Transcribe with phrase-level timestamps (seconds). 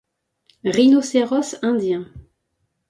[0.75, 2.11] Rhinocéros indien.